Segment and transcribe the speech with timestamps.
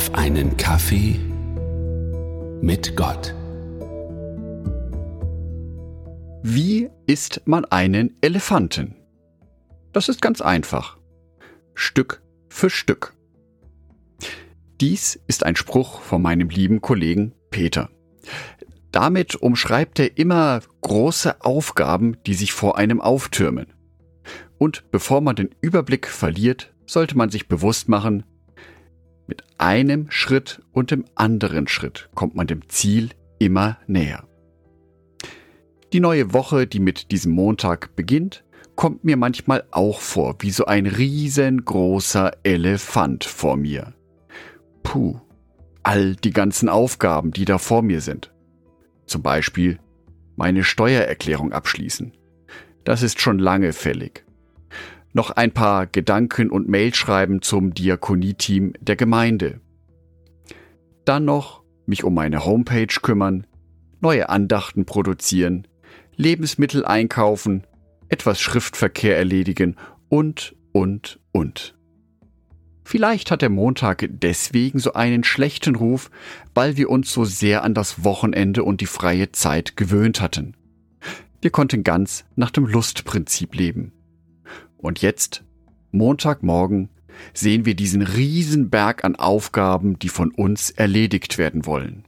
[0.00, 1.20] auf einen Kaffee
[2.62, 3.34] mit Gott.
[6.42, 8.96] Wie isst man einen Elefanten?
[9.92, 10.96] Das ist ganz einfach.
[11.74, 13.12] Stück für Stück.
[14.80, 17.90] Dies ist ein Spruch von meinem lieben Kollegen Peter.
[18.92, 23.66] Damit umschreibt er immer große Aufgaben, die sich vor einem auftürmen.
[24.56, 28.24] Und bevor man den Überblick verliert, sollte man sich bewusst machen,
[29.30, 34.24] mit einem Schritt und dem anderen Schritt kommt man dem Ziel immer näher.
[35.92, 38.44] Die neue Woche, die mit diesem Montag beginnt,
[38.74, 43.94] kommt mir manchmal auch vor wie so ein riesengroßer Elefant vor mir.
[44.82, 45.20] Puh,
[45.82, 48.32] all die ganzen Aufgaben, die da vor mir sind.
[49.06, 49.78] Zum Beispiel
[50.36, 52.12] meine Steuererklärung abschließen.
[52.84, 54.24] Das ist schon lange fällig
[55.12, 59.60] noch ein paar Gedanken und Mail schreiben zum Diakonieteam der Gemeinde.
[61.04, 63.46] Dann noch mich um meine Homepage kümmern,
[64.00, 65.66] neue Andachten produzieren,
[66.16, 67.66] Lebensmittel einkaufen,
[68.08, 69.76] etwas Schriftverkehr erledigen
[70.08, 71.74] und, und, und.
[72.84, 76.10] Vielleicht hat der Montag deswegen so einen schlechten Ruf,
[76.54, 80.56] weil wir uns so sehr an das Wochenende und die freie Zeit gewöhnt hatten.
[81.40, 83.92] Wir konnten ganz nach dem Lustprinzip leben.
[84.80, 85.44] Und jetzt,
[85.92, 86.88] Montagmorgen,
[87.34, 92.04] sehen wir diesen Riesenberg an Aufgaben, die von uns erledigt werden wollen.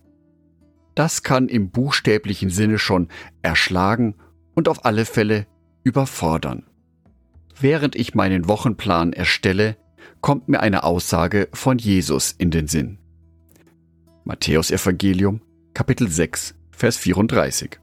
[0.94, 3.08] Das kann im buchstäblichen Sinne schon
[3.42, 4.14] erschlagen
[4.54, 5.46] und auf alle Fälle
[5.84, 6.64] überfordern.
[7.58, 9.76] Während ich meinen Wochenplan erstelle,
[10.20, 12.98] kommt mir eine Aussage von Jesus in den Sinn.
[14.24, 15.40] Matthäus Evangelium,
[15.74, 17.78] Kapitel 6, Vers 34.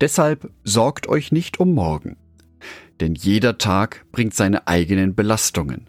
[0.00, 2.16] Deshalb sorgt euch nicht um morgen,
[3.00, 5.88] denn jeder Tag bringt seine eigenen Belastungen.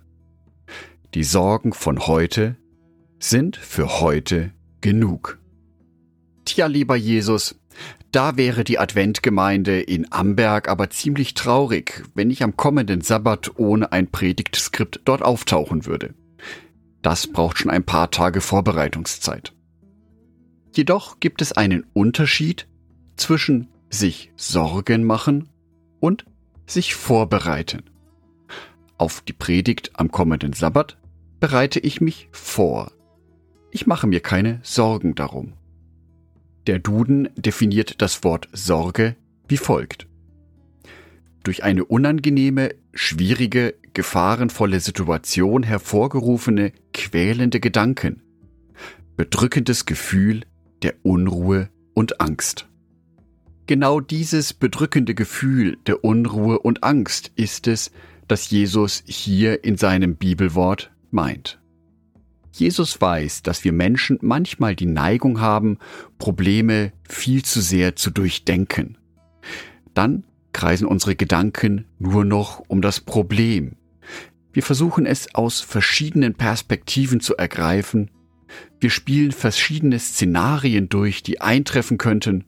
[1.14, 2.58] Die Sorgen von heute
[3.20, 5.40] sind für heute genug.
[6.46, 7.60] Tja, lieber Jesus,
[8.12, 13.92] da wäre die Adventgemeinde in Amberg aber ziemlich traurig, wenn ich am kommenden Sabbat ohne
[13.92, 16.14] ein Predigtskript dort auftauchen würde.
[17.02, 19.54] Das braucht schon ein paar Tage Vorbereitungszeit.
[20.74, 22.68] Jedoch gibt es einen Unterschied
[23.16, 25.50] zwischen sich Sorgen machen
[26.00, 26.26] und
[26.68, 27.84] sich vorbereiten.
[28.98, 30.98] Auf die Predigt am kommenden Sabbat
[31.40, 32.92] bereite ich mich vor.
[33.72, 35.54] Ich mache mir keine Sorgen darum.
[36.68, 39.16] Der Duden definiert das Wort Sorge
[39.48, 40.08] wie folgt.
[41.44, 48.22] Durch eine unangenehme, schwierige, gefahrenvolle Situation hervorgerufene, quälende Gedanken,
[49.16, 50.42] bedrückendes Gefühl
[50.82, 52.68] der Unruhe und Angst.
[53.68, 57.92] Genau dieses bedrückende Gefühl der Unruhe und Angst ist es,
[58.30, 61.60] das Jesus hier in seinem Bibelwort meint.
[62.54, 65.80] Jesus weiß, dass wir Menschen manchmal die Neigung haben,
[66.18, 68.98] Probleme viel zu sehr zu durchdenken.
[69.94, 70.24] Dann
[70.54, 73.76] kreisen unsere Gedanken nur noch um das Problem.
[74.54, 78.12] Wir versuchen es aus verschiedenen Perspektiven zu ergreifen.
[78.80, 82.46] Wir spielen verschiedene Szenarien durch, die eintreffen könnten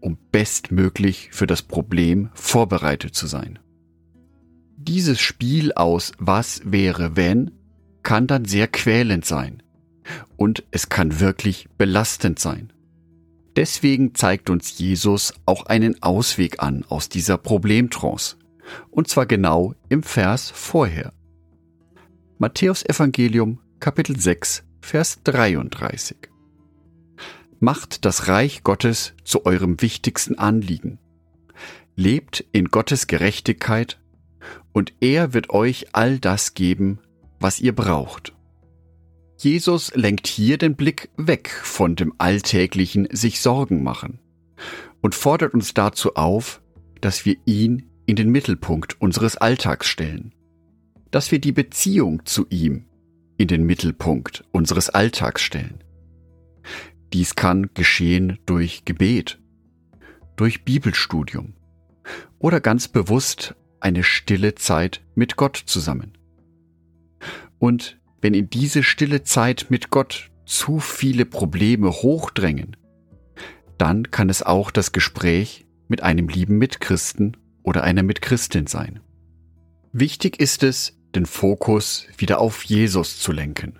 [0.00, 3.58] um bestmöglich für das Problem vorbereitet zu sein.
[4.76, 7.52] Dieses Spiel aus Was wäre wenn
[8.02, 9.62] kann dann sehr quälend sein
[10.36, 12.72] und es kann wirklich belastend sein.
[13.56, 18.36] Deswegen zeigt uns Jesus auch einen Ausweg an aus dieser Problemtrance,
[18.90, 21.12] und zwar genau im Vers vorher.
[22.38, 26.29] Matthäus Evangelium Kapitel 6 Vers 33
[27.60, 30.98] macht das Reich Gottes zu eurem wichtigsten Anliegen.
[31.94, 34.00] Lebt in Gottes Gerechtigkeit
[34.72, 36.98] und er wird euch all das geben,
[37.38, 38.32] was ihr braucht.
[39.36, 44.18] Jesus lenkt hier den Blick weg von dem alltäglichen sich Sorgen machen
[45.00, 46.62] und fordert uns dazu auf,
[47.00, 50.34] dass wir ihn in den Mittelpunkt unseres Alltags stellen,
[51.10, 52.86] dass wir die Beziehung zu ihm
[53.36, 55.82] in den Mittelpunkt unseres Alltags stellen.
[57.12, 59.40] Dies kann geschehen durch Gebet,
[60.36, 61.54] durch Bibelstudium
[62.38, 66.16] oder ganz bewusst eine stille Zeit mit Gott zusammen.
[67.58, 72.76] Und wenn in diese stille Zeit mit Gott zu viele Probleme hochdrängen,
[73.78, 79.00] dann kann es auch das Gespräch mit einem lieben Mitchristen oder einer Mitchristin sein.
[79.92, 83.78] Wichtig ist es, den Fokus wieder auf Jesus zu lenken,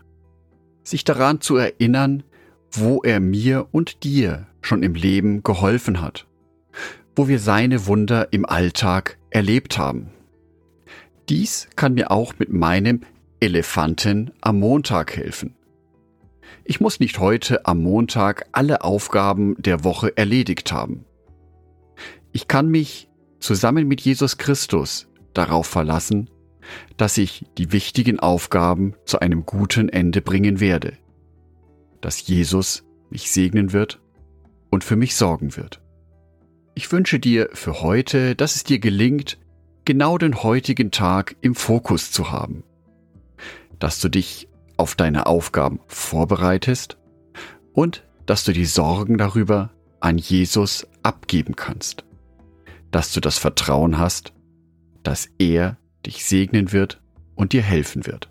[0.82, 2.24] sich daran zu erinnern,
[2.72, 6.26] wo er mir und dir schon im Leben geholfen hat,
[7.16, 10.10] wo wir seine Wunder im Alltag erlebt haben.
[11.28, 13.02] Dies kann mir auch mit meinem
[13.40, 15.54] Elefanten am Montag helfen.
[16.64, 21.04] Ich muss nicht heute am Montag alle Aufgaben der Woche erledigt haben.
[22.32, 23.08] Ich kann mich
[23.40, 26.28] zusammen mit Jesus Christus darauf verlassen,
[26.96, 30.92] dass ich die wichtigen Aufgaben zu einem guten Ende bringen werde,
[32.00, 34.00] dass Jesus mich segnen wird
[34.70, 35.80] und für mich sorgen wird.
[36.74, 39.38] Ich wünsche dir für heute, dass es dir gelingt,
[39.84, 42.62] genau den heutigen Tag im Fokus zu haben,
[43.78, 46.96] dass du dich auf deine Aufgaben vorbereitest
[47.72, 49.70] und dass du die Sorgen darüber
[50.00, 52.04] an Jesus abgeben kannst,
[52.90, 54.32] dass du das Vertrauen hast,
[55.02, 55.76] dass er
[56.06, 57.02] dich segnen wird
[57.34, 58.30] und dir helfen wird.